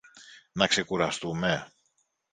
[0.51, 1.71] να ξεκουραστούμε;